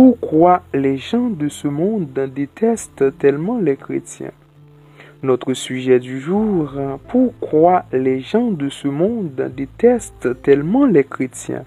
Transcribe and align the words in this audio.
Pourquoi 0.00 0.62
les 0.72 0.96
gens 0.96 1.28
de 1.28 1.48
ce 1.48 1.66
monde 1.66 2.12
détestent 2.32 3.18
tellement 3.18 3.58
les 3.58 3.74
chrétiens? 3.74 4.30
Notre 5.24 5.54
sujet 5.54 5.98
du 5.98 6.20
jour, 6.20 6.70
pourquoi 7.08 7.84
les 7.92 8.20
gens 8.20 8.52
de 8.52 8.68
ce 8.68 8.86
monde 8.86 9.50
détestent 9.56 10.40
tellement 10.40 10.86
les 10.86 11.02
chrétiens? 11.02 11.64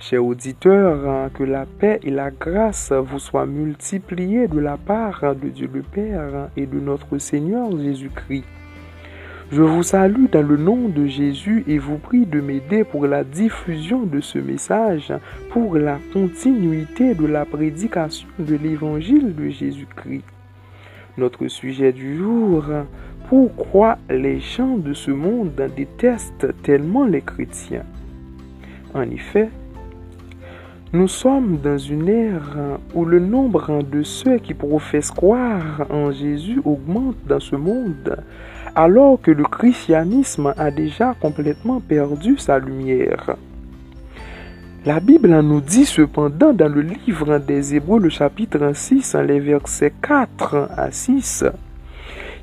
Chers 0.00 0.24
auditeurs, 0.24 1.30
que 1.34 1.44
la 1.44 1.66
paix 1.66 2.00
et 2.02 2.10
la 2.10 2.30
grâce 2.30 2.92
vous 2.92 3.18
soient 3.18 3.44
multipliées 3.44 4.48
de 4.48 4.60
la 4.60 4.78
part 4.78 5.34
de 5.34 5.50
Dieu 5.50 5.68
le 5.70 5.82
Père 5.82 6.48
et 6.56 6.64
de 6.64 6.80
notre 6.80 7.18
Seigneur 7.18 7.70
Jésus-Christ. 7.76 8.46
Je 9.50 9.62
vous 9.62 9.82
salue 9.82 10.26
dans 10.30 10.46
le 10.46 10.58
nom 10.58 10.90
de 10.90 11.06
Jésus 11.06 11.64
et 11.66 11.78
vous 11.78 11.96
prie 11.96 12.26
de 12.26 12.38
m'aider 12.38 12.84
pour 12.84 13.06
la 13.06 13.24
diffusion 13.24 14.02
de 14.02 14.20
ce 14.20 14.38
message, 14.38 15.10
pour 15.48 15.76
la 15.76 15.98
continuité 16.12 17.14
de 17.14 17.26
la 17.26 17.46
prédication 17.46 18.28
de 18.38 18.56
l'évangile 18.56 19.34
de 19.34 19.48
Jésus-Christ. 19.48 20.24
Notre 21.16 21.48
sujet 21.48 21.92
du 21.92 22.18
jour, 22.18 22.62
pourquoi 23.30 23.96
les 24.10 24.38
gens 24.38 24.76
de 24.76 24.92
ce 24.92 25.10
monde 25.12 25.52
détestent 25.74 26.48
tellement 26.62 27.06
les 27.06 27.22
chrétiens? 27.22 27.86
En 28.92 29.08
effet, 29.10 29.48
nous 30.92 31.08
sommes 31.08 31.56
dans 31.62 31.78
une 31.78 32.08
ère 32.08 32.78
où 32.94 33.06
le 33.06 33.18
nombre 33.18 33.82
de 33.82 34.02
ceux 34.02 34.36
qui 34.36 34.52
professent 34.52 35.10
croire 35.10 35.86
en 35.88 36.12
Jésus 36.12 36.60
augmente 36.66 37.16
dans 37.26 37.40
ce 37.40 37.56
monde 37.56 38.14
alors 38.78 39.20
que 39.20 39.32
le 39.32 39.42
christianisme 39.42 40.54
a 40.56 40.70
déjà 40.70 41.12
complètement 41.20 41.80
perdu 41.80 42.38
sa 42.38 42.60
lumière. 42.60 43.34
La 44.86 45.00
Bible 45.00 45.36
nous 45.40 45.60
dit 45.60 45.84
cependant 45.84 46.52
dans 46.52 46.72
le 46.72 46.82
livre 46.82 47.38
des 47.38 47.74
Hébreux, 47.74 47.98
le 47.98 48.08
chapitre 48.08 48.70
6, 48.72 49.16
les 49.26 49.40
versets 49.40 49.92
4 50.00 50.70
à 50.76 50.92
6, 50.92 51.44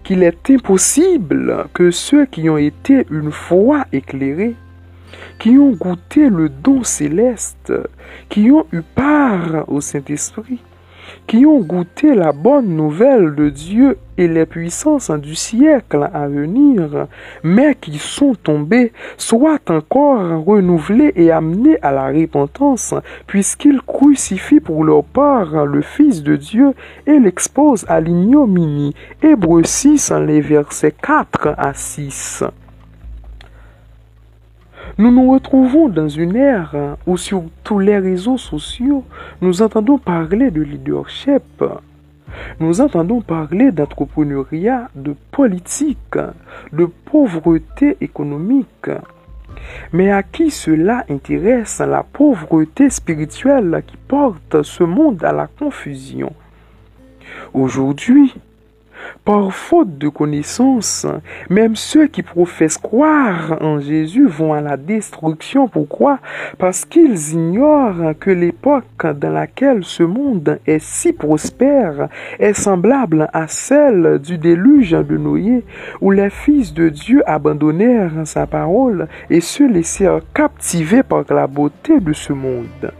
qu'il 0.03 0.23
est 0.23 0.49
impossible 0.49 1.67
que 1.73 1.89
ceux 1.89 2.25
qui 2.25 2.49
ont 2.49 2.57
été 2.57 3.05
une 3.09 3.31
fois 3.31 3.85
éclairés, 3.93 4.55
qui 5.39 5.57
ont 5.57 5.71
goûté 5.71 6.27
le 6.27 6.49
don 6.49 6.83
céleste, 6.83 7.71
qui 8.27 8.51
ont 8.51 8.65
eu 8.73 8.81
part 8.81 9.63
au 9.69 9.79
Saint-Esprit, 9.79 10.59
qui 11.27 11.45
ont 11.45 11.59
goûté 11.59 12.13
la 12.13 12.31
bonne 12.31 12.75
nouvelle 12.75 13.35
de 13.35 13.49
Dieu 13.49 13.97
et 14.17 14.27
les 14.27 14.45
puissances 14.45 15.11
du 15.11 15.35
siècle 15.35 16.09
à 16.13 16.27
venir, 16.27 17.07
mais 17.43 17.75
qui 17.75 17.97
sont 17.97 18.35
tombés, 18.35 18.93
soient 19.17 19.59
encore 19.69 20.45
renouvelés 20.45 21.11
et 21.15 21.31
amenés 21.31 21.77
à 21.81 21.91
la 21.91 22.07
repentance, 22.07 22.93
puisqu'ils 23.27 23.81
crucifient 23.81 24.59
pour 24.59 24.83
leur 24.83 25.03
part 25.03 25.65
le 25.65 25.81
Fils 25.81 26.23
de 26.23 26.35
Dieu 26.35 26.73
et 27.05 27.19
l'exposent 27.19 27.85
à 27.87 27.99
l'ignominie. 27.99 28.93
Hébreux 29.21 29.63
6, 29.63 30.13
les 30.25 30.41
versets 30.41 30.93
4 31.01 31.55
à 31.57 31.73
6. 31.73 32.43
Nous 34.97 35.11
nous 35.11 35.29
retrouvons 35.29 35.89
dans 35.89 36.07
une 36.07 36.37
ère 36.37 36.97
où 37.05 37.17
sur 37.17 37.43
tous 37.65 37.79
les 37.79 37.97
réseaux 37.97 38.37
sociaux, 38.37 39.03
nous 39.41 39.61
entendons 39.61 39.97
parler 39.97 40.51
de 40.51 40.61
leadership, 40.61 41.61
nous 42.61 42.79
entendons 42.79 43.19
parler 43.19 43.71
d'entrepreneuriat, 43.71 44.89
de 44.95 45.13
politique, 45.31 46.17
de 46.71 46.85
pauvreté 46.85 47.97
économique. 47.99 48.89
Mais 49.91 50.11
à 50.11 50.23
qui 50.23 50.49
cela 50.49 51.03
intéresse 51.09 51.79
la 51.79 52.03
pauvreté 52.03 52.89
spirituelle 52.89 53.83
qui 53.85 53.97
porte 53.97 54.63
ce 54.63 54.85
monde 54.85 55.25
à 55.25 55.33
la 55.33 55.47
confusion? 55.47 56.31
Aujourd'hui, 57.53 58.33
par 59.23 59.53
faute 59.53 59.97
de 59.97 60.09
connaissance, 60.09 61.05
même 61.49 61.75
ceux 61.75 62.07
qui 62.07 62.23
professent 62.23 62.77
croire 62.77 63.57
en 63.61 63.79
Jésus 63.79 64.27
vont 64.27 64.53
à 64.53 64.61
la 64.61 64.77
destruction. 64.77 65.67
Pourquoi? 65.67 66.19
Parce 66.57 66.85
qu'ils 66.85 67.33
ignorent 67.33 68.13
que 68.19 68.31
l'époque 68.31 69.05
dans 69.19 69.31
laquelle 69.31 69.83
ce 69.83 70.03
monde 70.03 70.59
est 70.65 70.83
si 70.83 71.13
prospère 71.13 72.09
est 72.39 72.53
semblable 72.53 73.29
à 73.33 73.47
celle 73.47 74.19
du 74.19 74.37
déluge 74.37 74.91
de 74.91 75.17
Noé, 75.17 75.63
où 76.01 76.11
les 76.11 76.29
fils 76.29 76.73
de 76.73 76.89
Dieu 76.89 77.23
abandonnèrent 77.25 78.25
sa 78.25 78.47
parole 78.47 79.07
et 79.29 79.41
se 79.41 79.63
laissèrent 79.63 80.21
captiver 80.33 81.03
par 81.03 81.25
la 81.29 81.47
beauté 81.47 81.99
de 81.99 82.13
ce 82.13 82.33
monde. 82.33 82.91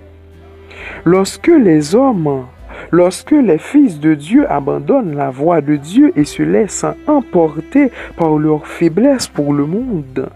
Lorsque 1.04 1.48
les 1.48 1.96
hommes 1.96 2.46
Lorsque 2.92 3.32
les 3.32 3.58
fils 3.58 4.00
de 4.00 4.14
Dieu 4.14 4.50
abandonnent 4.52 5.16
la 5.16 5.30
voie 5.30 5.62
de 5.62 5.76
Dieu 5.76 6.12
et 6.16 6.26
se 6.26 6.44
laissent 6.44 6.86
emporter 7.08 7.92
par 8.18 8.38
leur 8.38 8.68
faiblesse 8.68 9.28
pour 9.28 9.54
le 9.54 9.66
monde, 9.66 10.30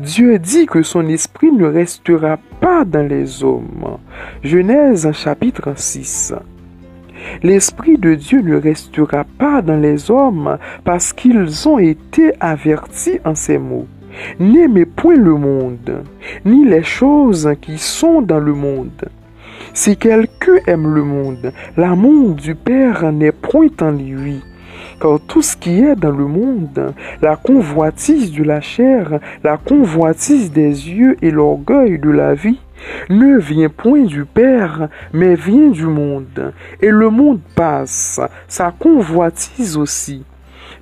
Dieu 0.00 0.38
dit 0.38 0.66
que 0.66 0.82
son 0.82 1.06
esprit 1.06 1.52
ne 1.52 1.66
restera 1.66 2.38
pas 2.60 2.84
dans 2.84 3.06
les 3.06 3.44
hommes. 3.44 3.98
Genèse 4.42 5.10
chapitre 5.12 5.72
6. 5.76 6.34
L'Esprit 7.42 7.98
de 7.98 8.14
Dieu 8.14 8.40
ne 8.40 8.56
restera 8.56 9.24
pas 9.38 9.62
dans 9.62 9.80
les 9.80 10.10
hommes 10.10 10.58
parce 10.84 11.12
qu'ils 11.12 11.68
ont 11.68 11.78
été 11.78 12.32
avertis 12.40 13.18
en 13.24 13.34
ces 13.34 13.58
mots. 13.58 13.86
N'aimez 14.38 14.86
point 14.86 15.16
le 15.16 15.34
monde, 15.34 16.04
ni 16.44 16.64
les 16.64 16.82
choses 16.82 17.50
qui 17.60 17.78
sont 17.78 18.22
dans 18.22 18.40
le 18.40 18.54
monde. 18.54 19.08
Si 19.76 19.98
quelqu'un 19.98 20.56
aime 20.66 20.94
le 20.94 21.04
monde, 21.04 21.52
l'amour 21.76 22.34
du 22.34 22.54
Père 22.54 23.12
n'est 23.12 23.30
point 23.30 23.68
en 23.82 23.90
lui. 23.90 24.42
Car 25.02 25.20
tout 25.28 25.42
ce 25.42 25.54
qui 25.54 25.80
est 25.80 25.94
dans 25.94 26.16
le 26.16 26.26
monde, 26.26 26.94
la 27.20 27.36
convoitise 27.36 28.32
de 28.32 28.42
la 28.42 28.62
chair, 28.62 29.20
la 29.44 29.58
convoitise 29.58 30.50
des 30.50 30.70
yeux 30.88 31.18
et 31.20 31.30
l'orgueil 31.30 31.98
de 31.98 32.08
la 32.08 32.32
vie, 32.32 32.58
ne 33.10 33.36
vient 33.36 33.68
point 33.68 34.04
du 34.04 34.24
Père, 34.24 34.88
mais 35.12 35.34
vient 35.34 35.68
du 35.68 35.84
monde. 35.84 36.54
Et 36.80 36.90
le 36.90 37.10
monde 37.10 37.40
passe, 37.54 38.18
sa 38.48 38.70
convoitise 38.70 39.76
aussi. 39.76 40.24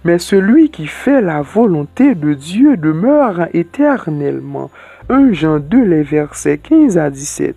Mais 0.04 0.20
celui 0.20 0.70
qui 0.70 0.86
fait 0.86 1.20
la 1.20 1.42
volonté 1.42 2.14
de 2.14 2.32
Dieu 2.32 2.76
demeure 2.76 3.48
éternellement. 3.54 4.70
1 5.08 5.32
Jean 5.32 5.58
2, 5.58 5.82
les 5.82 6.04
versets 6.04 6.58
15 6.58 6.96
à 6.96 7.10
17. 7.10 7.56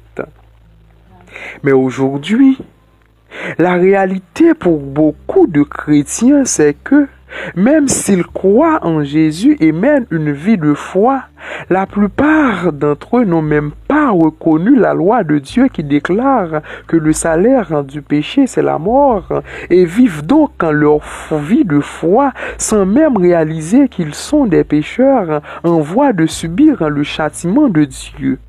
Mais 1.64 1.72
aujourd'hui, 1.72 2.58
la 3.58 3.74
réalité 3.74 4.54
pour 4.54 4.80
beaucoup 4.80 5.48
de 5.48 5.64
chrétiens, 5.64 6.46
c'est 6.46 6.76
que 6.84 7.08
même 7.56 7.88
s'ils 7.88 8.26
croient 8.26 8.80
en 8.84 9.04
Jésus 9.04 9.58
et 9.60 9.72
mènent 9.72 10.08
une 10.12 10.32
vie 10.32 10.58
de 10.58 10.74
foi, 10.74 11.24
la 11.70 11.86
plupart 11.86 12.72
d'entre 12.72 13.18
eux 13.18 13.26
n'ont 13.26 13.42
même 13.42 13.72
pas 13.88 14.12
reconnu 14.12 14.76
la 14.76 14.94
loi 14.94 15.24
de 15.24 15.38
Dieu 15.38 15.68
qui 15.68 15.84
déclare 15.84 16.62
que 16.88 16.98
le 16.98 17.14
salaire 17.14 17.84
du 17.84 18.02
péché 18.02 18.48
c'est 18.48 18.62
la 18.62 18.78
mort 18.78 19.42
et 19.70 19.86
vivent 19.86 20.26
donc 20.26 20.64
en 20.64 20.72
leur 20.72 21.02
vie 21.32 21.66
de 21.66 21.80
foi 21.80 22.32
sans 22.58 22.86
même 22.86 23.18
réaliser 23.18 23.90
qu'ils 23.90 24.16
sont 24.16 24.46
des 24.46 24.64
pécheurs 24.64 25.42
en 25.64 25.80
voie 25.80 26.14
de 26.14 26.26
subir 26.26 26.90
le 26.90 27.04
châtiment 27.04 27.68
de 27.68 27.86
Dieu. 27.86 28.40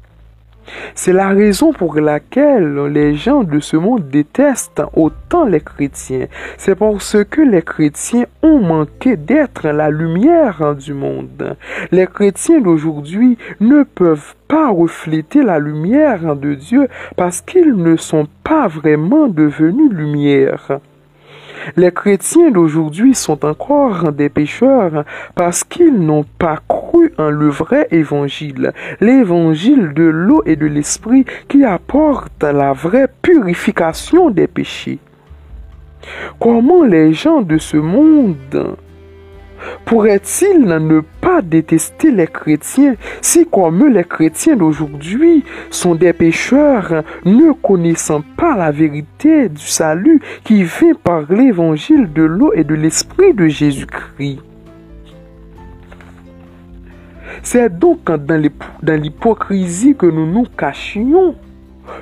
C'est 0.95 1.13
la 1.13 1.29
raison 1.29 1.73
pour 1.73 2.01
laquelle 2.01 2.87
les 2.87 3.15
gens 3.15 3.43
de 3.43 3.61
ce 3.61 3.77
monde 3.77 4.09
détestent 4.09 4.83
autant 4.95 5.45
les 5.45 5.61
chrétiens. 5.61 6.27
C'est 6.57 6.75
parce 6.75 7.17
que 7.31 7.41
les 7.41 7.63
chrétiens 7.63 8.27
ont 8.43 8.61
manqué 8.61 9.17
d'être 9.17 9.69
la 9.69 9.91
lumière 9.91 10.75
du 10.75 10.95
monde. 10.95 11.57
Les 11.93 12.07
chrétiens 12.07 12.61
d'aujourd'hui 12.61 13.39
ne 13.61 13.83
peuvent 13.83 14.35
pas 14.49 14.71
refléter 14.71 15.43
la 15.43 15.59
lumière 15.59 16.37
de 16.37 16.55
Dieu 16.55 16.89
parce 17.17 17.41
qu'ils 17.41 17.77
ne 17.77 17.97
sont 17.97 18.27
pas 18.45 18.69
vraiment 18.69 19.29
devenus 19.29 19.93
lumière. 19.93 20.81
Les 21.77 21.93
chrétiens 21.93 22.51
d'aujourd'hui 22.51 23.15
sont 23.15 23.45
encore 23.45 24.13
des 24.13 24.29
pécheurs 24.29 25.05
parce 25.35 25.65
qu'ils 25.65 26.01
n'ont 26.01 26.25
pas 26.39 26.61
cru 26.69 27.13
en 27.19 27.31
le 27.31 27.49
vrai 27.49 27.89
évangile, 27.91 28.73
l'évangile 29.01 29.93
de 29.95 30.05
l'eau 30.05 30.43
et 30.47 30.57
de 30.57 30.67
l'esprit 30.67 31.25
qui 31.49 31.65
apporte 31.65 32.43
la 32.43 32.73
vraie 32.73 33.09
purification 33.23 34.31
des 34.31 34.47
péchés. 34.47 34.99
Comment 36.39 36.85
les 36.85 37.13
gens 37.13 37.43
de 37.43 37.59
ce 37.59 37.77
monde 37.77 38.77
Pourrait-il 39.85 40.65
ne 40.65 41.01
pas 41.01 41.43
détester 41.43 42.11
les 42.11 42.27
chrétiens 42.27 42.95
si 43.21 43.47
comme 43.47 43.87
les 43.87 44.05
chrétiens 44.05 44.57
d'aujourd'hui 44.57 45.45
sont 45.71 45.95
des 45.95 46.13
pécheurs 46.13 47.03
ne 47.25 47.53
connaissant 47.53 48.23
pas 48.37 48.57
la 48.57 48.71
vérité 48.71 49.49
du 49.49 49.67
salut 49.67 50.21
qui 50.45 50.63
vient 50.65 50.95
par 51.03 51.31
l'évangile 51.33 52.13
de 52.13 52.23
l'eau 52.23 52.53
et 52.55 52.65
de 52.65 52.75
l'esprit 52.75 53.35
de 53.35 53.47
Jésus-Christ? 53.47 54.41
C'est 57.43 57.79
donc 57.79 58.11
dans 58.11 59.01
l'hypocrisie 59.01 59.95
que 59.97 60.07
nous 60.07 60.27
nous 60.27 60.47
cachions, 60.57 61.35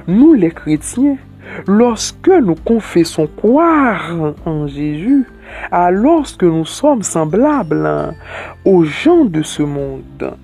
nous 0.08 0.35
les 0.35 0.50
chrétiens, 0.50 1.17
lorsque 1.66 2.28
nous 2.28 2.54
confessons 2.54 3.28
croire 3.37 4.34
en 4.44 4.66
Jésus, 4.66 5.25
alors 5.70 6.26
que 6.37 6.46
nous 6.46 6.64
sommes 6.64 7.02
semblables 7.02 8.14
aux 8.64 8.84
gens 8.84 9.25
de 9.25 9.43
ce 9.43 9.62
monde. 9.62 10.37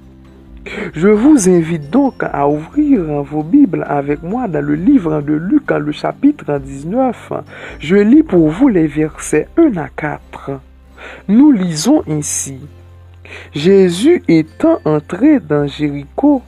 Je 0.94 1.08
vous 1.08 1.48
invite 1.48 1.90
donc 1.90 2.22
à 2.22 2.48
ouvrir 2.48 3.02
vos 3.22 3.42
Bibles 3.42 3.84
avec 3.88 4.22
moi 4.22 4.46
dans 4.46 4.64
le 4.64 4.74
livre 4.74 5.20
de 5.20 5.32
Luc, 5.32 5.70
le 5.70 5.90
chapitre 5.90 6.58
19. 6.58 7.32
Je 7.80 7.96
lis 7.96 8.22
pour 8.22 8.48
vous 8.48 8.68
les 8.68 8.86
versets 8.86 9.48
1 9.56 9.76
à 9.76 9.88
4. 9.88 10.60
Nous 11.28 11.50
lisons 11.50 12.02
ainsi. 12.08 12.60
Jésus 13.52 14.22
étant 14.28 14.78
entré 14.84 15.40
dans 15.40 15.66
Jéricho, 15.66 16.42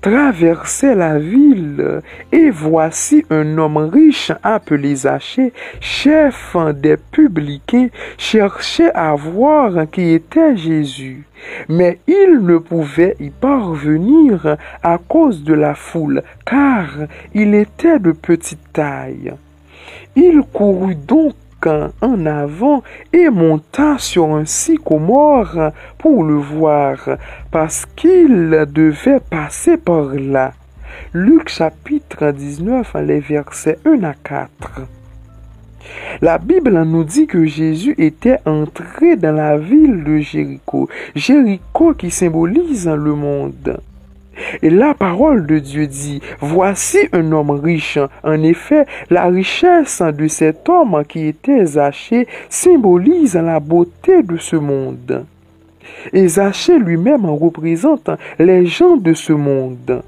traversait 0.00 0.94
la 0.94 1.18
ville, 1.18 2.00
et 2.32 2.50
voici 2.50 3.24
un 3.30 3.58
homme 3.58 3.76
riche 3.76 4.32
appelé 4.42 4.94
Zachée, 4.94 5.52
chef 5.80 6.56
des 6.74 6.96
publicains, 6.96 7.88
cherchait 8.18 8.92
à 8.92 9.14
voir 9.14 9.90
qui 9.90 10.12
était 10.12 10.56
Jésus. 10.56 11.24
Mais 11.68 11.98
il 12.06 12.40
ne 12.42 12.58
pouvait 12.58 13.16
y 13.20 13.30
parvenir 13.30 14.56
à 14.82 14.98
cause 14.98 15.44
de 15.44 15.54
la 15.54 15.74
foule, 15.74 16.22
car 16.46 16.88
il 17.34 17.54
était 17.54 17.98
de 17.98 18.12
petite 18.12 18.72
taille. 18.72 19.32
Il 20.16 20.42
courut 20.52 20.94
donc 20.94 21.34
en 21.66 22.26
avant 22.26 22.82
et 23.12 23.28
monta 23.30 23.98
sur 23.98 24.34
un 24.34 24.44
sycomore 24.44 25.72
pour 25.98 26.24
le 26.24 26.34
voir, 26.34 26.98
parce 27.50 27.86
qu'il 27.96 28.66
devait 28.72 29.20
passer 29.20 29.76
par 29.76 30.14
là. 30.14 30.52
Luc 31.12 31.48
chapitre 31.48 32.30
19, 32.30 32.94
les 33.06 33.20
versets 33.20 33.78
1 33.84 34.02
à 34.04 34.14
4. 34.14 34.48
La 36.22 36.38
Bible 36.38 36.82
nous 36.84 37.04
dit 37.04 37.26
que 37.26 37.44
Jésus 37.44 37.94
était 37.98 38.38
entré 38.46 39.16
dans 39.16 39.34
la 39.34 39.58
ville 39.58 40.02
de 40.04 40.18
Jéricho. 40.18 40.88
Jéricho 41.14 41.94
qui 41.94 42.10
symbolise 42.10 42.88
le 42.88 43.14
monde. 43.14 43.80
Et 44.62 44.70
la 44.70 44.94
parole 44.94 45.46
de 45.46 45.58
Dieu 45.58 45.86
dit, 45.86 46.20
voici 46.40 46.98
un 47.12 47.32
homme 47.32 47.50
riche. 47.50 47.98
En 48.22 48.42
effet, 48.42 48.86
la 49.10 49.26
richesse 49.26 50.02
de 50.02 50.28
cet 50.28 50.68
homme 50.68 51.02
qui 51.08 51.26
était 51.28 51.64
Zachée 51.64 52.26
symbolise 52.48 53.34
la 53.34 53.60
beauté 53.60 54.22
de 54.22 54.36
ce 54.36 54.56
monde. 54.56 55.24
Et 56.12 56.28
Zachée 56.28 56.78
lui-même 56.78 57.26
représente 57.26 58.10
les 58.38 58.66
gens 58.66 58.96
de 58.96 59.14
ce 59.14 59.32
monde. 59.32 60.02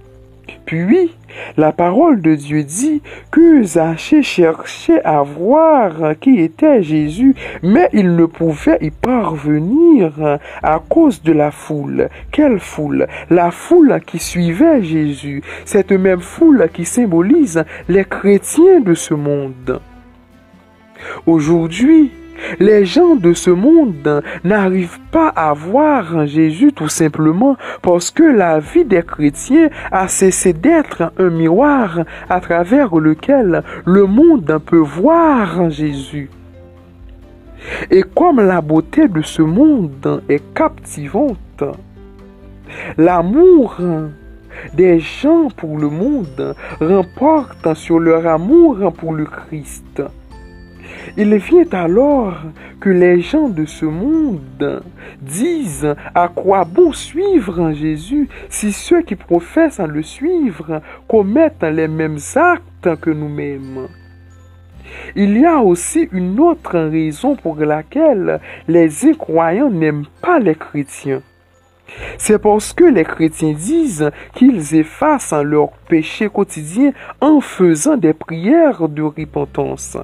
Puis, 0.64 1.14
la 1.56 1.72
parole 1.72 2.20
de 2.20 2.34
Dieu 2.34 2.62
dit 2.62 3.02
que 3.30 3.62
Zachée 3.62 4.22
cherchait 4.22 5.02
à 5.02 5.22
voir 5.22 6.18
qui 6.20 6.40
était 6.40 6.82
Jésus, 6.82 7.34
mais 7.62 7.88
il 7.92 8.16
ne 8.16 8.26
pouvait 8.26 8.78
y 8.80 8.90
parvenir 8.90 10.38
à 10.62 10.80
cause 10.88 11.22
de 11.22 11.32
la 11.32 11.50
foule. 11.50 12.08
Quelle 12.32 12.58
foule? 12.58 13.06
La 13.30 13.50
foule 13.50 14.00
qui 14.06 14.18
suivait 14.18 14.82
Jésus, 14.82 15.42
cette 15.64 15.92
même 15.92 16.20
foule 16.20 16.68
qui 16.72 16.84
symbolise 16.84 17.64
les 17.88 18.04
chrétiens 18.04 18.80
de 18.80 18.94
ce 18.94 19.14
monde. 19.14 19.80
Aujourd'hui, 21.26 22.10
les 22.58 22.84
gens 22.84 23.16
de 23.16 23.32
ce 23.32 23.50
monde 23.50 24.22
n'arrivent 24.44 25.00
pas 25.10 25.28
à 25.28 25.52
voir 25.52 26.26
Jésus 26.26 26.72
tout 26.72 26.88
simplement 26.88 27.56
parce 27.82 28.10
que 28.10 28.22
la 28.22 28.58
vie 28.58 28.84
des 28.84 29.02
chrétiens 29.02 29.68
a 29.90 30.08
cessé 30.08 30.52
d'être 30.52 31.12
un 31.18 31.30
miroir 31.30 32.00
à 32.28 32.40
travers 32.40 32.94
lequel 32.96 33.62
le 33.84 34.06
monde 34.06 34.60
peut 34.64 34.76
voir 34.76 35.70
Jésus. 35.70 36.30
Et 37.90 38.02
comme 38.02 38.40
la 38.40 38.60
beauté 38.60 39.08
de 39.08 39.22
ce 39.22 39.42
monde 39.42 40.22
est 40.28 40.42
captivante, 40.54 41.64
l'amour 42.96 43.78
des 44.74 45.00
gens 45.00 45.48
pour 45.56 45.78
le 45.78 45.88
monde 45.88 46.54
remporte 46.80 47.74
sur 47.74 47.98
leur 47.98 48.26
amour 48.26 48.92
pour 48.92 49.12
le 49.12 49.24
Christ. 49.24 50.02
Il 51.16 51.34
vient 51.36 51.68
alors 51.72 52.34
que 52.80 52.90
les 52.90 53.20
gens 53.20 53.48
de 53.48 53.64
ce 53.64 53.86
monde 53.86 54.82
disent 55.20 55.94
à 56.14 56.28
quoi 56.28 56.64
bon 56.64 56.92
suivre 56.92 57.72
Jésus 57.72 58.28
si 58.48 58.72
ceux 58.72 59.02
qui 59.02 59.16
professent 59.16 59.80
à 59.80 59.86
le 59.86 60.02
suivre 60.02 60.82
commettent 61.08 61.62
les 61.62 61.88
mêmes 61.88 62.18
actes 62.34 63.00
que 63.00 63.10
nous-mêmes. 63.10 63.88
Il 65.14 65.38
y 65.38 65.44
a 65.44 65.58
aussi 65.58 66.08
une 66.12 66.38
autre 66.40 66.78
raison 66.78 67.36
pour 67.36 67.56
laquelle 67.56 68.40
les 68.68 69.06
incroyants 69.06 69.70
n'aiment 69.70 70.06
pas 70.20 70.38
les 70.38 70.54
chrétiens. 70.54 71.22
C'est 72.18 72.38
parce 72.38 72.72
que 72.72 72.84
les 72.84 73.04
chrétiens 73.04 73.52
disent 73.52 74.10
qu'ils 74.34 74.74
effacent 74.74 75.32
leur 75.32 75.70
péché 75.88 76.28
quotidien 76.28 76.92
en 77.20 77.40
faisant 77.40 77.96
des 77.96 78.12
prières 78.12 78.88
de 78.88 79.02
repentance 79.02 79.96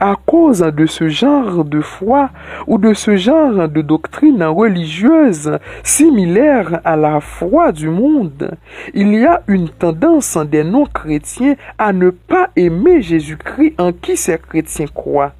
à 0.00 0.16
cause 0.26 0.60
de 0.60 0.86
ce 0.86 1.08
genre 1.08 1.64
de 1.64 1.80
foi 1.80 2.30
ou 2.66 2.78
de 2.78 2.94
ce 2.94 3.16
genre 3.16 3.68
de 3.68 3.82
doctrine 3.82 4.42
religieuse 4.42 5.58
similaire 5.82 6.80
à 6.84 6.96
la 6.96 7.20
foi 7.20 7.72
du 7.72 7.88
monde, 7.88 8.56
il 8.94 9.14
y 9.14 9.24
a 9.24 9.42
une 9.46 9.68
tendance 9.68 10.36
des 10.36 10.64
non-chrétiens 10.64 11.54
à 11.78 11.92
ne 11.92 12.10
pas 12.10 12.50
aimer 12.56 13.02
Jésus-Christ 13.02 13.74
en 13.78 13.92
qui 13.92 14.16
ces 14.16 14.38
chrétiens 14.38 14.86
croient. 14.86 15.32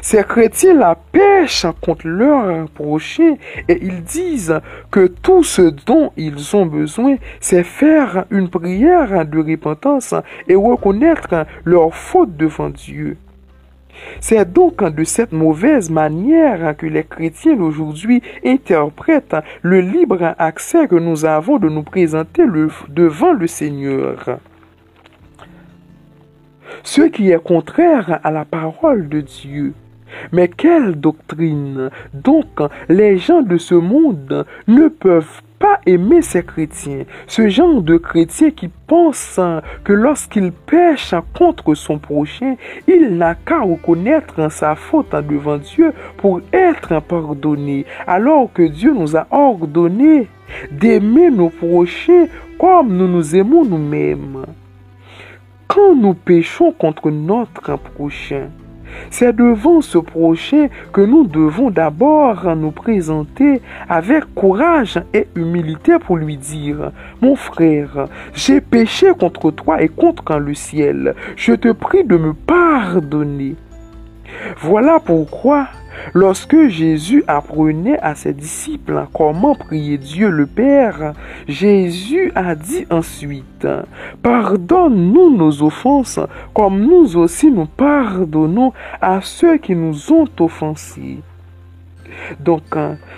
Ces 0.00 0.22
chrétiens 0.24 0.74
la 0.74 0.94
pêchent 0.94 1.66
contre 1.80 2.06
leur 2.06 2.68
prochain 2.70 3.34
et 3.68 3.78
ils 3.82 4.02
disent 4.02 4.60
que 4.90 5.06
tout 5.06 5.42
ce 5.42 5.62
dont 5.62 6.12
ils 6.16 6.56
ont 6.56 6.66
besoin, 6.66 7.16
c'est 7.40 7.64
faire 7.64 8.24
une 8.30 8.48
prière 8.48 9.26
de 9.26 9.38
repentance 9.38 10.14
et 10.48 10.54
reconnaître 10.54 11.46
leur 11.64 11.94
faute 11.94 12.36
devant 12.36 12.70
Dieu. 12.70 13.16
C'est 14.20 14.52
donc 14.52 14.82
de 14.84 15.04
cette 15.04 15.32
mauvaise 15.32 15.90
manière 15.90 16.76
que 16.76 16.86
les 16.86 17.04
chrétiens 17.04 17.56
d'aujourd'hui 17.56 18.22
interprètent 18.44 19.36
le 19.62 19.80
libre 19.80 20.34
accès 20.38 20.86
que 20.86 20.94
nous 20.94 21.24
avons 21.24 21.58
de 21.58 21.68
nous 21.68 21.82
présenter 21.82 22.44
devant 22.88 23.32
le 23.32 23.46
Seigneur 23.46 24.38
ce 26.88 27.02
qui 27.02 27.30
est 27.30 27.42
contraire 27.42 28.18
à 28.24 28.30
la 28.30 28.46
parole 28.46 29.10
de 29.10 29.20
Dieu. 29.20 29.74
Mais 30.32 30.48
quelle 30.48 30.94
doctrine? 30.94 31.90
Donc 32.14 32.46
les 32.88 33.18
gens 33.18 33.42
de 33.42 33.58
ce 33.58 33.74
monde 33.74 34.46
ne 34.66 34.88
peuvent 34.88 35.42
pas 35.58 35.80
aimer 35.84 36.22
ces 36.22 36.42
chrétiens, 36.42 37.04
ce 37.26 37.46
genre 37.50 37.82
de 37.82 37.98
chrétiens 37.98 38.52
qui 38.52 38.70
pensent 38.86 39.38
que 39.84 39.92
lorsqu'il 39.92 40.50
pêche 40.50 41.14
contre 41.38 41.74
son 41.74 41.98
prochain, 41.98 42.54
il 42.86 43.18
n'a 43.18 43.34
qu'à 43.34 43.60
reconnaître 43.60 44.50
sa 44.50 44.74
faute 44.74 45.14
devant 45.28 45.58
Dieu 45.58 45.92
pour 46.16 46.40
être 46.54 47.02
pardonné, 47.02 47.84
alors 48.06 48.50
que 48.50 48.62
Dieu 48.62 48.94
nous 48.94 49.14
a 49.14 49.26
ordonné 49.30 50.26
d'aimer 50.70 51.30
nos 51.30 51.50
prochains 51.50 52.28
comme 52.58 52.96
nous 52.96 53.08
nous 53.08 53.36
aimons 53.36 53.66
nous-mêmes. 53.66 54.46
Quand 55.68 55.94
nous 55.94 56.14
péchons 56.14 56.72
contre 56.72 57.10
notre 57.10 57.76
prochain, 57.76 58.48
c'est 59.10 59.36
devant 59.36 59.82
ce 59.82 59.98
prochain 59.98 60.68
que 60.94 61.02
nous 61.02 61.26
devons 61.26 61.70
d'abord 61.70 62.56
nous 62.56 62.70
présenter 62.70 63.60
avec 63.86 64.34
courage 64.34 64.98
et 65.12 65.28
humilité 65.34 65.98
pour 65.98 66.16
lui 66.16 66.38
dire, 66.38 66.90
mon 67.20 67.36
frère, 67.36 68.08
j'ai 68.32 68.62
péché 68.62 69.08
contre 69.20 69.50
toi 69.50 69.82
et 69.82 69.88
contre 69.88 70.38
le 70.38 70.54
ciel. 70.54 71.14
Je 71.36 71.52
te 71.52 71.70
prie 71.72 72.04
de 72.04 72.16
me 72.16 72.32
pardonner. 72.32 73.54
Voilà 74.60 75.00
pourquoi 75.00 75.68
Lorsque 76.14 76.68
Jésus 76.68 77.24
apprenait 77.26 77.98
à 77.98 78.14
ses 78.14 78.32
disciples 78.32 79.06
comment 79.12 79.54
prier 79.54 79.98
Dieu 79.98 80.30
le 80.30 80.46
Père, 80.46 81.12
Jésus 81.46 82.32
a 82.34 82.54
dit 82.54 82.86
ensuite, 82.90 83.66
Pardonne-nous 84.22 85.36
nos 85.36 85.62
offenses, 85.62 86.20
comme 86.54 86.86
nous 86.86 87.16
aussi 87.16 87.50
nous 87.50 87.66
pardonnons 87.66 88.72
à 89.00 89.20
ceux 89.22 89.58
qui 89.58 89.74
nous 89.74 90.12
ont 90.12 90.28
offensés. 90.40 91.18
Donc, 92.40 92.62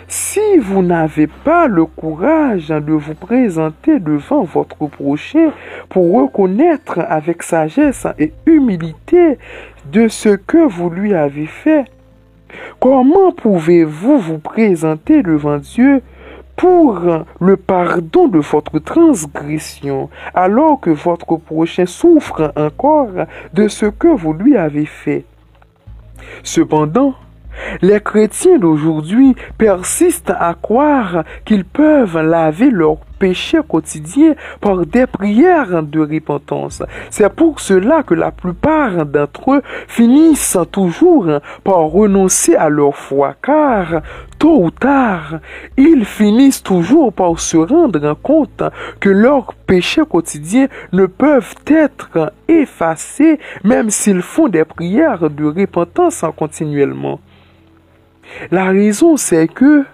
si 0.08 0.58
vous 0.58 0.82
n'avez 0.82 1.26
pas 1.26 1.66
le 1.66 1.84
courage 1.84 2.68
de 2.68 2.92
vous 2.92 3.14
présenter 3.14 3.98
devant 4.00 4.42
votre 4.42 4.86
prochain 4.86 5.50
pour 5.88 6.12
reconnaître 6.22 6.98
avec 7.08 7.42
sagesse 7.42 8.06
et 8.18 8.32
humilité 8.46 9.38
de 9.92 10.08
ce 10.08 10.30
que 10.30 10.68
vous 10.68 10.90
lui 10.90 11.14
avez 11.14 11.46
fait, 11.46 11.84
Comment 12.78 13.32
pouvez-vous 13.32 14.18
vous 14.18 14.38
présenter 14.38 15.22
devant 15.22 15.58
Dieu 15.58 16.02
pour 16.56 17.00
le 17.40 17.56
pardon 17.56 18.28
de 18.28 18.38
votre 18.38 18.78
transgression, 18.78 20.10
alors 20.34 20.80
que 20.80 20.90
votre 20.90 21.36
prochain 21.36 21.86
souffre 21.86 22.52
encore 22.56 23.10
de 23.54 23.68
ce 23.68 23.86
que 23.86 24.08
vous 24.08 24.32
lui 24.32 24.56
avez 24.56 24.86
fait? 24.86 25.24
Cependant, 26.42 27.14
les 27.82 28.00
chrétiens 28.00 28.58
d'aujourd'hui 28.58 29.34
persistent 29.58 30.32
à 30.38 30.54
croire 30.60 31.24
qu'ils 31.44 31.64
peuvent 31.64 32.20
laver 32.20 32.70
leurs 32.70 32.98
péchés 33.20 33.60
quotidiens 33.68 34.34
par 34.60 34.86
des 34.86 35.06
prières 35.06 35.82
de 35.82 36.00
repentance. 36.00 36.82
C'est 37.10 37.32
pour 37.32 37.60
cela 37.60 38.02
que 38.02 38.14
la 38.14 38.30
plupart 38.30 39.04
d'entre 39.04 39.52
eux 39.52 39.62
finissent 39.86 40.58
toujours 40.72 41.26
par 41.62 41.80
renoncer 41.80 42.56
à 42.56 42.68
leur 42.68 42.96
foi, 42.96 43.34
car 43.42 44.00
tôt 44.38 44.64
ou 44.64 44.70
tard, 44.70 45.40
ils 45.76 46.06
finissent 46.06 46.62
toujours 46.62 47.12
par 47.12 47.38
se 47.38 47.58
rendre 47.58 48.16
compte 48.22 48.62
que 48.98 49.10
leurs 49.10 49.52
péchés 49.66 50.06
quotidiens 50.08 50.68
ne 50.92 51.04
peuvent 51.04 51.54
être 51.66 52.32
effacés 52.48 53.38
même 53.62 53.90
s'ils 53.90 54.22
font 54.22 54.48
des 54.48 54.64
prières 54.64 55.28
de 55.28 55.44
repentance 55.44 56.24
continuellement. 56.36 57.20
La 58.50 58.70
raison, 58.70 59.16
c'est 59.16 59.48
que 59.48 59.84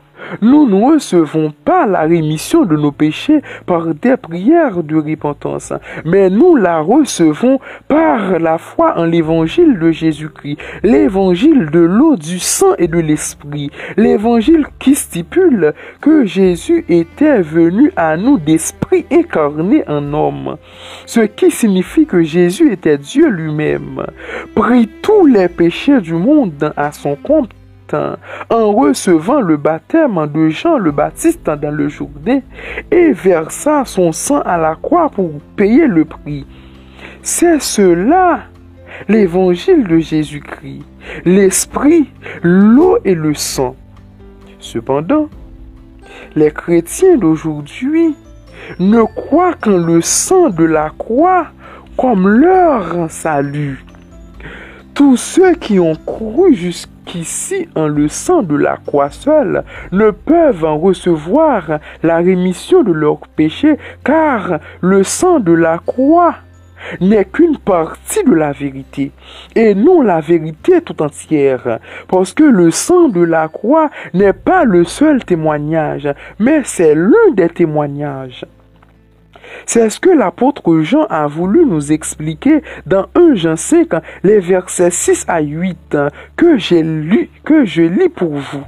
nous 0.40 0.69
ne 0.69 0.93
recevons 0.93 1.52
pas 1.64 1.87
la 1.87 2.02
rémission 2.02 2.64
de 2.64 2.76
nos 2.76 2.93
péchés 2.93 3.43
par 3.66 3.95
des 3.95 4.16
prières 4.16 4.83
de 4.83 4.97
repentance, 4.97 5.73
mais 6.05 6.31
nous 6.31 6.57
la 6.57 6.81
recevons 6.81 7.61
par 7.88 8.38
la 8.38 8.59
foi 8.59 8.99
en 8.99 9.05
l'évangile 9.05 9.78
de 9.78 9.90
Jésus-Christ, 9.90 10.59
l'évangile 10.83 11.71
de 11.71 11.81
l'eau, 11.81 12.16
du 12.16 12.38
sang 12.38 12.75
et 12.78 12.88
de 12.88 12.99
l'esprit, 12.99 13.71
l'évangile 13.97 14.66
qui 14.78 14.95
stipule 14.95 15.75
que 16.00 16.25
Jésus 16.25 16.85
était 16.88 17.43
venu 17.43 17.93
à 17.97 18.16
nous 18.16 18.38
d'esprit 18.38 19.07
incarné 19.12 19.85
en 19.88 20.12
homme, 20.12 20.57
ce 21.05 21.21
qui 21.21 21.50
signifie 21.50 22.07
que 22.07 22.23
Jésus 22.23 22.73
était 22.73 22.99
Dieu 22.99 23.28
lui-même, 23.28 24.05
prit 24.55 24.88
tous 25.02 25.26
les 25.26 25.49
péchés 25.49 26.00
du 26.00 26.14
monde 26.14 26.73
à 26.76 26.93
son 26.93 27.16
compte 27.16 27.50
en 27.95 28.73
recevant 28.73 29.40
le 29.40 29.57
baptême 29.57 30.26
de 30.33 30.49
Jean 30.49 30.78
le 30.78 30.90
Baptiste 30.90 31.45
dans 31.45 31.75
le 31.75 31.88
Jourdain 31.88 32.40
et 32.90 33.12
versa 33.12 33.85
son 33.85 34.12
sang 34.12 34.40
à 34.40 34.57
la 34.57 34.76
croix 34.76 35.11
pour 35.11 35.31
payer 35.57 35.87
le 35.87 36.05
prix. 36.05 36.47
C'est 37.23 37.61
cela 37.61 38.40
l'évangile 39.09 39.85
de 39.85 39.99
Jésus-Christ, 39.99 40.85
l'esprit, 41.25 42.11
l'eau 42.43 42.99
et 43.05 43.14
le 43.14 43.35
sang. 43.35 43.76
Cependant, 44.59 45.28
les 46.35 46.50
chrétiens 46.50 47.16
d'aujourd'hui 47.16 48.14
ne 48.78 49.02
croient 49.02 49.55
qu'en 49.55 49.76
le 49.76 50.00
sang 50.00 50.50
de 50.50 50.64
la 50.64 50.90
croix 50.97 51.49
comme 51.97 52.28
leur 52.28 53.11
salut. 53.11 53.85
Tous 54.95 55.16
ceux 55.16 55.55
qui 55.55 55.78
ont 55.78 55.95
cru 55.95 56.55
jusqu'à 56.55 56.90
qu'ici, 57.07 57.69
en 57.75 57.87
le 57.87 58.09
sang 58.09 58.43
de 58.43 58.57
la 58.57 58.77
croix 58.85 59.11
seule, 59.11 59.65
ne 59.93 60.11
peuvent 60.11 60.65
en 60.65 60.79
recevoir 60.79 61.79
la 62.03 62.17
rémission 62.17 62.83
de 62.83 62.93
leurs 62.93 63.27
péchés, 63.37 63.79
car 64.05 64.59
le 64.81 65.03
sang 65.03 65.41
de 65.41 65.53
la 65.53 65.79
croix 65.79 66.35
n'est 67.01 67.25
qu'une 67.25 67.57
partie 67.57 68.23
de 68.25 68.35
la 68.35 68.53
vérité, 68.53 69.13
et 69.55 69.75
non 69.75 70.03
la 70.03 70.21
vérité 70.21 70.83
tout 70.83 71.01
entière, 71.03 71.79
parce 72.09 72.35
que 72.35 72.45
le 72.45 72.71
sang 72.71 73.09
de 73.09 73.23
la 73.23 73.49
croix 73.49 73.91
n'est 74.13 74.35
pas 74.35 74.65
le 74.65 74.85
seul 74.85 75.25
témoignage, 75.25 76.09
mais 76.39 76.61
c'est 76.65 76.95
l'un 76.95 77.31
des 77.35 77.49
témoignages. 77.49 78.45
C'est 79.65 79.89
ce 79.91 80.01
que 80.01 80.11
l'apôtre 80.11 80.81
Jean 80.81 81.05
a 81.05 81.27
voulu 81.27 81.65
nous 81.65 81.93
expliquer 81.93 82.63
dans 82.87 83.07
1 83.15 83.35
Jean 83.35 83.57
5, 83.57 83.89
les 84.23 84.39
versets 84.39 84.91
6 84.91 85.25
à 85.29 85.41
8, 85.41 85.97
que 86.37 86.59
j'ai 86.59 86.83
lu, 86.83 87.31
que 87.45 87.65
je 87.65 87.83
lis 87.83 88.09
pour 88.09 88.33
vous. 88.33 88.65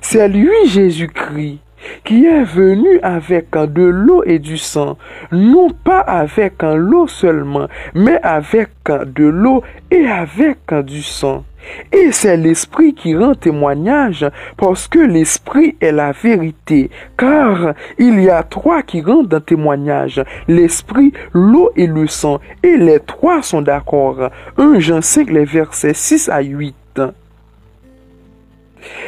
C'est 0.00 0.28
lui 0.28 0.50
Jésus-Christ 0.66 1.60
qui 2.04 2.26
est 2.26 2.44
venu 2.44 3.00
avec 3.02 3.50
de 3.52 3.82
l'eau 3.82 4.22
et 4.24 4.38
du 4.38 4.58
sang, 4.58 4.96
non 5.30 5.70
pas 5.70 6.00
avec 6.00 6.62
l'eau 6.62 7.06
seulement, 7.06 7.68
mais 7.94 8.20
avec 8.22 8.70
de 8.86 9.24
l'eau 9.24 9.62
et 9.90 10.06
avec 10.06 10.58
du 10.84 11.02
sang. 11.02 11.44
Et 11.92 12.12
c'est 12.12 12.36
l'Esprit 12.36 12.94
qui 12.94 13.16
rend 13.16 13.34
témoignage 13.34 14.26
parce 14.56 14.88
que 14.88 14.98
l'Esprit 14.98 15.76
est 15.80 15.92
la 15.92 16.12
vérité. 16.12 16.90
Car 17.16 17.74
il 17.98 18.20
y 18.20 18.30
a 18.30 18.42
trois 18.42 18.82
qui 18.82 19.00
rendent 19.02 19.32
un 19.32 19.40
témoignage. 19.40 20.22
L'Esprit, 20.48 21.12
l'eau 21.32 21.70
et 21.76 21.86
le 21.86 22.06
sang. 22.06 22.40
Et 22.62 22.76
les 22.76 23.00
trois 23.00 23.42
sont 23.42 23.62
d'accord. 23.62 24.30
1 24.58 24.80
Jean 24.80 25.00
5, 25.02 25.30
les 25.30 25.44
versets 25.44 25.94
6 25.94 26.28
à 26.28 26.40
8. 26.40 26.74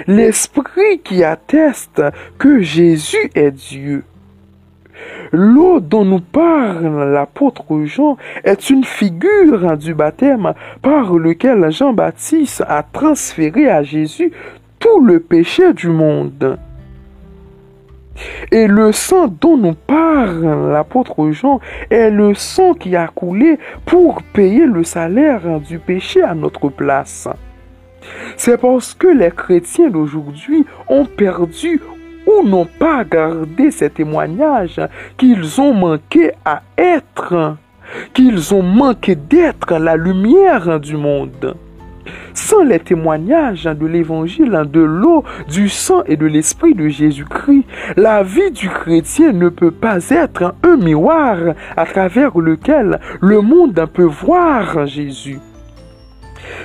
L'Esprit 0.06 1.00
qui 1.02 1.24
atteste 1.24 2.02
que 2.38 2.60
Jésus 2.60 3.30
est 3.34 3.50
Dieu. 3.50 4.04
L'eau 5.32 5.80
dont 5.80 6.04
nous 6.04 6.20
parle 6.20 7.12
l'apôtre 7.12 7.84
Jean 7.84 8.16
est 8.44 8.70
une 8.70 8.84
figure 8.84 9.76
du 9.76 9.94
baptême 9.94 10.54
par 10.82 11.14
lequel 11.14 11.70
Jean-Baptiste 11.70 12.62
a 12.68 12.82
transféré 12.82 13.68
à 13.68 13.82
Jésus 13.82 14.32
tout 14.78 15.00
le 15.00 15.20
péché 15.20 15.72
du 15.72 15.88
monde. 15.88 16.58
Et 18.52 18.68
le 18.68 18.92
sang 18.92 19.26
dont 19.26 19.56
nous 19.56 19.74
parle 19.74 20.70
l'apôtre 20.70 21.30
Jean 21.32 21.58
est 21.90 22.10
le 22.10 22.34
sang 22.34 22.74
qui 22.74 22.94
a 22.94 23.08
coulé 23.08 23.58
pour 23.86 24.22
payer 24.22 24.66
le 24.66 24.84
salaire 24.84 25.60
du 25.60 25.78
péché 25.78 26.22
à 26.22 26.34
notre 26.34 26.68
place. 26.68 27.28
C'est 28.36 28.60
parce 28.60 28.94
que 28.94 29.06
les 29.06 29.30
chrétiens 29.30 29.88
d'aujourd'hui 29.88 30.64
ont 30.88 31.06
perdu 31.06 31.80
ou 32.26 32.46
n'ont 32.46 32.68
pas 32.78 33.04
gardé 33.04 33.70
ces 33.70 33.90
témoignages 33.90 34.80
qu'ils 35.16 35.60
ont 35.60 35.74
manqué 35.74 36.32
à 36.44 36.62
être, 36.76 37.56
qu'ils 38.12 38.54
ont 38.54 38.62
manqué 38.62 39.14
d'être 39.14 39.78
la 39.78 39.96
lumière 39.96 40.80
du 40.80 40.96
monde. 40.96 41.56
Sans 42.34 42.64
les 42.64 42.80
témoignages 42.80 43.64
de 43.64 43.86
l'évangile, 43.86 44.64
de 44.70 44.80
l'eau, 44.80 45.24
du 45.48 45.68
sang 45.68 46.02
et 46.04 46.16
de 46.16 46.26
l'esprit 46.26 46.74
de 46.74 46.88
Jésus-Christ, 46.88 47.64
la 47.96 48.22
vie 48.22 48.50
du 48.50 48.68
chrétien 48.68 49.32
ne 49.32 49.48
peut 49.48 49.70
pas 49.70 50.10
être 50.10 50.54
un 50.62 50.76
miroir 50.76 51.36
à 51.76 51.86
travers 51.86 52.36
lequel 52.38 53.00
le 53.20 53.40
monde 53.40 53.86
peut 53.92 54.02
voir 54.02 54.86
Jésus. 54.86 55.38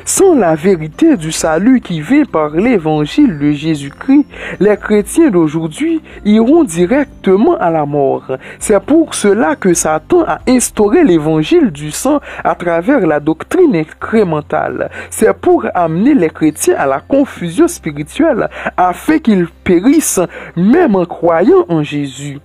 Sans 0.06 0.36
la 0.36 0.56
vérité 0.56 1.18
du 1.18 1.32
salut 1.32 1.82
qui 1.82 2.02
vient 2.02 2.26
par 2.26 2.52
l'évangile 2.52 3.38
de 3.38 3.52
Jésus-Christ, 3.52 4.26
les 4.60 4.78
chrétiens 4.78 5.30
d'aujourd'hui 5.30 6.02
iront 6.26 6.64
directement 6.64 7.56
à 7.58 7.70
la 7.70 7.86
mort. 7.86 8.38
C'est 8.60 8.80
pour 8.80 9.14
cela 9.14 9.56
que 9.56 9.74
Satan 9.74 10.24
a 10.26 10.40
instauré 10.48 11.04
l'évangile 11.04 11.72
du 11.72 11.92
sang 11.92 12.20
à 12.44 12.56
travers 12.56 13.06
la 13.06 13.20
doctrine 13.20 13.76
incrémentale. 13.76 14.90
C'est 15.10 15.34
pour 15.34 15.66
amener 15.74 16.14
les 16.14 16.30
chrétiens 16.30 16.76
à 16.78 16.86
la 16.86 17.00
confusion 17.00 17.68
spirituelle 17.68 18.50
afin 18.78 19.20
qu'ils 19.20 19.48
périssent 19.64 20.22
même 20.56 20.96
en 20.96 21.06
croyant 21.06 21.66
en 21.70 21.84
Jésus. 21.84 22.40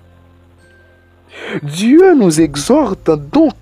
Dieu 1.63 2.15
nous 2.15 2.41
exhorte 2.41 3.11
donc 3.33 3.53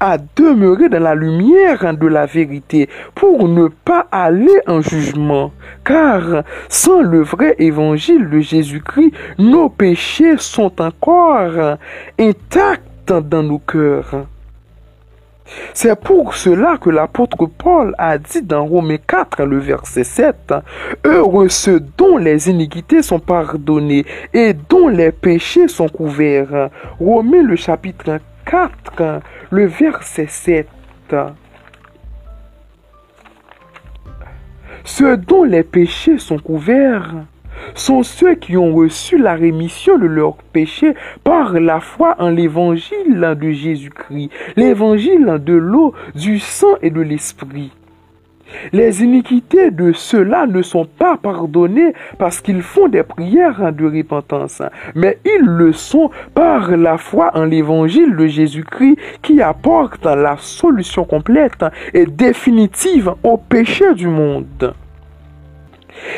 à 0.00 0.18
demeurer 0.36 0.88
dans 0.88 1.02
la 1.02 1.14
lumière 1.14 1.96
de 1.96 2.06
la 2.06 2.26
vérité 2.26 2.88
pour 3.14 3.48
ne 3.48 3.68
pas 3.68 4.06
aller 4.10 4.60
en 4.66 4.80
jugement. 4.80 5.52
Car 5.84 6.44
sans 6.68 7.02
le 7.02 7.22
vrai 7.22 7.54
évangile 7.58 8.28
de 8.30 8.40
Jésus-Christ, 8.40 9.12
nos 9.38 9.68
péchés 9.68 10.36
sont 10.38 10.80
encore 10.80 11.76
intacts 12.18 13.12
dans 13.12 13.42
nos 13.42 13.58
cœurs. 13.58 14.26
C'est 15.74 15.98
pour 15.98 16.34
cela 16.34 16.76
que 16.78 16.90
l'apôtre 16.90 17.46
Paul 17.46 17.94
a 17.98 18.18
dit 18.18 18.42
dans 18.42 18.64
Romains 18.64 18.98
4, 19.06 19.44
le 19.44 19.58
verset 19.58 20.04
7, 20.04 20.54
Heureux 21.04 21.48
ceux 21.48 21.80
dont 21.80 22.16
les 22.16 22.48
iniquités 22.48 23.02
sont 23.02 23.18
pardonnées 23.18 24.04
et 24.32 24.54
dont 24.54 24.88
les 24.88 25.12
péchés 25.12 25.68
sont 25.68 25.88
couverts. 25.88 26.70
Romains 27.00 27.42
le 27.42 27.56
chapitre 27.56 28.20
4, 28.46 29.20
le 29.50 29.66
verset 29.66 30.26
7. 30.28 30.68
Ceux 34.84 35.16
dont 35.16 35.44
les 35.44 35.62
péchés 35.62 36.18
sont 36.18 36.38
couverts 36.38 37.14
sont 37.74 38.02
ceux 38.02 38.34
qui 38.34 38.56
ont 38.56 38.74
reçu 38.74 39.18
la 39.18 39.34
rémission 39.34 39.98
de 39.98 40.06
leurs 40.06 40.36
péchés 40.36 40.94
par 41.24 41.58
la 41.60 41.80
foi 41.80 42.16
en 42.18 42.30
l'évangile 42.30 43.36
de 43.40 43.50
Jésus-Christ, 43.50 44.30
l'évangile 44.56 45.38
de 45.40 45.54
l'eau, 45.54 45.94
du 46.14 46.38
sang 46.38 46.76
et 46.82 46.90
de 46.90 47.00
l'esprit. 47.00 47.70
Les 48.72 49.02
iniquités 49.02 49.70
de 49.70 49.92
ceux-là 49.92 50.46
ne 50.46 50.62
sont 50.62 50.86
pas 50.86 51.16
pardonnées 51.16 51.92
parce 52.18 52.40
qu'ils 52.40 52.62
font 52.62 52.88
des 52.88 53.02
prières 53.02 53.72
de 53.72 53.84
repentance, 53.84 54.62
mais 54.94 55.18
ils 55.24 55.44
le 55.44 55.72
sont 55.72 56.10
par 56.34 56.76
la 56.76 56.98
foi 56.98 57.30
en 57.34 57.44
l'évangile 57.44 58.16
de 58.16 58.26
Jésus-Christ 58.26 58.96
qui 59.22 59.40
apporte 59.42 60.04
la 60.04 60.36
solution 60.38 61.04
complète 61.04 61.64
et 61.94 62.06
définitive 62.06 63.14
au 63.22 63.36
péché 63.36 63.94
du 63.94 64.08
monde. 64.08 64.74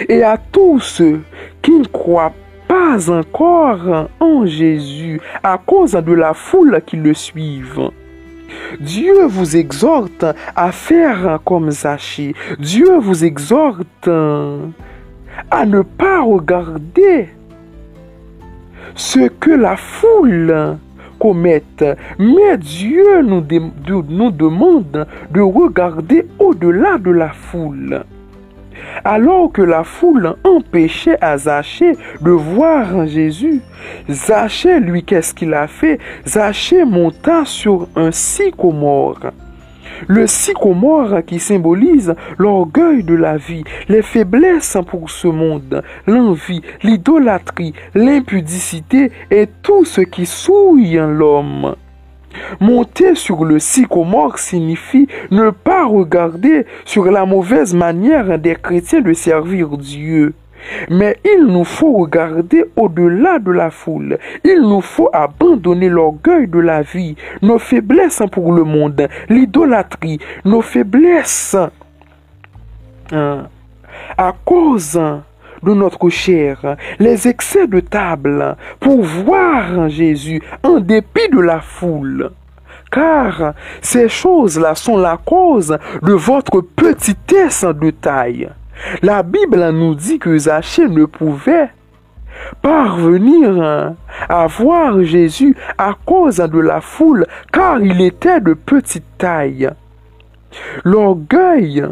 Et 0.08 0.22
à 0.22 0.38
tous 0.38 0.80
ceux 0.80 1.20
qui 1.62 1.72
ne 1.72 1.86
croient 1.86 2.32
pas 2.68 3.10
encore 3.10 4.08
en 4.20 4.46
Jésus 4.46 5.20
à 5.42 5.58
cause 5.58 5.92
de 5.92 6.12
la 6.12 6.34
foule 6.34 6.80
qui 6.86 6.96
le 6.96 7.14
suivent. 7.14 7.90
Dieu 8.80 9.26
vous 9.26 9.56
exhorte 9.56 10.24
à 10.56 10.72
faire 10.72 11.40
comme 11.44 11.70
Zachée. 11.70 12.34
Dieu 12.58 12.98
vous 12.98 13.24
exhorte 13.24 14.08
à 14.08 15.66
ne 15.66 15.82
pas 15.82 16.22
regarder 16.22 17.28
ce 18.94 19.28
que 19.28 19.50
la 19.50 19.76
foule 19.76 20.76
commette. 21.18 21.84
Mais 22.18 22.58
Dieu 22.58 23.22
nous 23.22 23.40
demande 23.40 25.06
de 25.30 25.40
regarder 25.40 26.26
au-delà 26.38 26.98
de 26.98 27.10
la 27.10 27.30
foule. 27.30 28.04
Alors 29.04 29.50
que 29.52 29.62
la 29.62 29.84
foule 29.84 30.36
empêchait 30.44 31.18
à 31.20 31.38
Zachée 31.38 31.92
de 32.20 32.30
voir 32.30 33.06
Jésus, 33.06 33.60
Zachée, 34.10 34.80
lui, 34.80 35.02
qu'est-ce 35.02 35.34
qu'il 35.34 35.54
a 35.54 35.66
fait? 35.66 35.98
Zachée 36.26 36.84
monta 36.84 37.44
sur 37.44 37.88
un 37.96 38.10
sycomore. 38.10 39.20
Le 40.08 40.26
sycomore 40.26 41.24
qui 41.26 41.38
symbolise 41.38 42.14
l'orgueil 42.36 43.04
de 43.04 43.14
la 43.14 43.36
vie, 43.36 43.64
les 43.88 44.02
faiblesses 44.02 44.76
pour 44.86 45.10
ce 45.10 45.28
monde, 45.28 45.82
l'envie, 46.06 46.62
l'idolâtrie, 46.82 47.74
l'impudicité 47.94 49.12
et 49.30 49.46
tout 49.62 49.84
ce 49.84 50.00
qui 50.00 50.26
souille 50.26 51.00
l'homme. 51.00 51.74
Monter 52.60 53.14
sur 53.14 53.44
le 53.44 53.58
sycomore 53.58 54.38
signifie 54.38 55.08
ne 55.30 55.50
pas 55.50 55.84
regarder 55.86 56.66
sur 56.84 57.04
la 57.10 57.26
mauvaise 57.26 57.74
manière 57.74 58.38
des 58.38 58.54
chrétiens 58.56 59.00
de 59.00 59.12
servir 59.12 59.76
Dieu. 59.76 60.34
Mais 60.88 61.18
il 61.24 61.46
nous 61.46 61.64
faut 61.64 61.92
regarder 61.92 62.64
au-delà 62.76 63.38
de 63.38 63.50
la 63.50 63.70
foule. 63.70 64.18
Il 64.44 64.62
nous 64.62 64.80
faut 64.80 65.10
abandonner 65.12 65.88
l'orgueil 65.88 66.48
de 66.48 66.58
la 66.58 66.82
vie, 66.82 67.16
nos 67.42 67.58
faiblesses 67.58 68.22
pour 68.32 68.52
le 68.52 68.64
monde, 68.64 69.08
l'idolâtrie, 69.28 70.18
nos 70.44 70.62
faiblesses 70.62 71.56
hein, 73.12 73.46
à 74.16 74.32
cause 74.44 74.98
de 75.64 75.74
notre 75.74 76.08
chair, 76.08 76.76
les 76.98 77.26
excès 77.28 77.66
de 77.66 77.80
table, 77.80 78.56
pour 78.80 79.02
voir 79.02 79.88
Jésus 79.88 80.42
en 80.62 80.80
dépit 80.80 81.28
de 81.32 81.40
la 81.40 81.60
foule. 81.60 82.30
Car 82.90 83.54
ces 83.80 84.08
choses-là 84.08 84.74
sont 84.74 84.96
la 84.96 85.16
cause 85.16 85.76
de 86.02 86.12
votre 86.12 86.60
petitesse 86.60 87.64
de 87.64 87.90
taille. 87.90 88.48
La 89.02 89.22
Bible 89.22 89.70
nous 89.70 89.94
dit 89.94 90.18
que 90.18 90.36
Zachée 90.36 90.88
ne 90.88 91.04
pouvait 91.04 91.70
parvenir 92.62 93.94
à 94.28 94.46
voir 94.46 95.02
Jésus 95.02 95.56
à 95.78 95.94
cause 96.04 96.36
de 96.36 96.58
la 96.58 96.80
foule, 96.80 97.26
car 97.52 97.80
il 97.80 98.00
était 98.00 98.40
de 98.40 98.54
petite 98.54 99.18
taille. 99.18 99.70
L'orgueil 100.84 101.84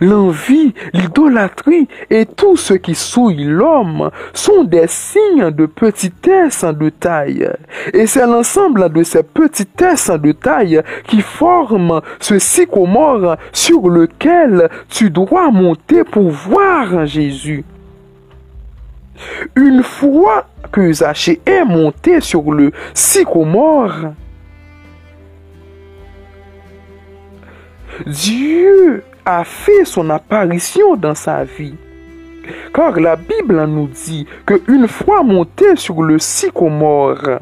l'envie, 0.00 0.74
l'idolâtrie 0.92 1.88
et 2.10 2.26
tout 2.26 2.56
ce 2.56 2.74
qui 2.74 2.94
souille 2.94 3.44
l'homme 3.44 4.10
sont 4.32 4.64
des 4.64 4.86
signes 4.88 5.50
de 5.50 5.66
petitesse 5.66 6.64
de 6.64 6.88
taille. 6.90 7.48
Et 7.92 8.06
c'est 8.06 8.26
l'ensemble 8.26 8.92
de 8.92 9.02
ces 9.02 9.22
petitesses 9.22 10.10
de 10.10 10.32
taille 10.32 10.82
qui 11.06 11.20
forment 11.20 12.00
ce 12.20 12.38
sycomore 12.38 13.36
sur 13.52 13.88
lequel 13.88 14.68
tu 14.88 15.10
dois 15.10 15.50
monter 15.50 16.04
pour 16.04 16.30
voir 16.30 17.06
Jésus. 17.06 17.64
Une 19.56 19.82
fois 19.82 20.46
que 20.72 20.92
Zachée 20.92 21.40
est 21.46 21.64
monté 21.64 22.20
sur 22.20 22.52
le 22.52 22.72
sycomore, 22.94 24.12
Dieu 28.06 29.04
a 29.24 29.44
fait 29.44 29.84
son 29.84 30.10
apparition 30.10 30.96
dans 30.96 31.14
sa 31.14 31.44
vie. 31.44 31.74
Car 32.74 33.00
la 33.00 33.16
Bible 33.16 33.64
nous 33.66 33.88
dit 33.88 34.26
que 34.44 34.60
une 34.68 34.88
fois 34.88 35.22
monté 35.22 35.76
sur 35.76 36.02
le 36.02 36.18
sycomore, 36.18 37.40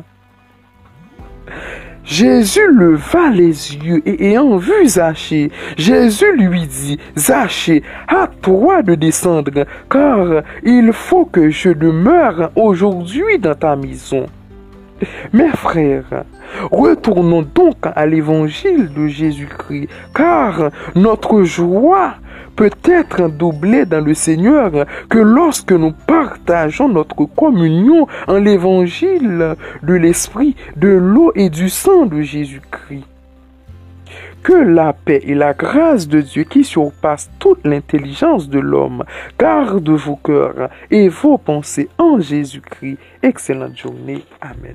Jésus 2.05 2.67
leva 2.73 3.31
les 3.31 3.77
yeux 3.77 4.03
et 4.05 4.31
ayant 4.31 4.57
vu 4.57 4.87
Zachée, 4.87 5.51
Jésus 5.77 6.37
lui 6.37 6.67
dit, 6.67 6.99
Zachée, 7.17 7.83
à 8.09 8.27
toi 8.27 8.83
de 8.83 8.95
descendre, 8.97 9.65
car 9.89 10.43
il 10.65 10.93
faut 10.93 11.25
que 11.25 11.51
je 11.51 11.71
demeure 11.71 12.51
aujourd'hui 12.57 13.39
dans 13.39 13.55
ta 13.55 13.77
maison. 13.77 14.27
Mes 15.33 15.51
frères, 15.51 16.25
retournons 16.71 17.43
donc 17.43 17.77
à 17.85 18.07
l'évangile 18.07 18.93
de 18.95 19.07
Jésus-Christ, 19.07 19.89
car 20.15 20.71
notre 20.95 21.43
joie 21.43 22.15
peut 22.57 22.71
être 22.85 23.29
doublée 23.29 23.87
dans 23.87 24.05
le 24.05 24.15
Seigneur 24.15 24.71
que 25.09 25.19
lorsque 25.19 25.73
nous 25.73 25.93
partageons 25.93 26.89
notre 26.89 27.25
communion 27.25 28.07
en 28.29 28.39
l'évangile 28.39 29.57
de 29.83 29.95
l'Esprit, 29.95 30.57
de 30.77 30.89
l'eau 30.89 31.33
et 31.35 31.51
du 31.51 31.69
sang 31.69 32.07
de 32.07 32.21
Jésus-Christ. 32.21 33.05
Que 34.43 34.55
la 34.55 34.93
paix 34.93 35.21
et 35.23 35.37
la 35.37 35.55
grâce 35.55 36.09
de 36.09 36.21
Dieu 36.21 36.43
qui 36.43 36.65
surpasse 36.65 37.31
toute 37.39 37.65
l'intelligence 37.65 38.49
de 38.49 38.59
l'homme 38.59 39.05
garde 39.39 39.89
vos 39.89 40.17
cœurs 40.17 40.69
et 40.91 41.09
vos 41.09 41.39
pensées 41.39 41.89
en 41.97 42.19
Jésus-Christ. 42.19 42.99
Excellente 43.23 43.77
journée. 43.77 44.25
Amen. 44.41 44.75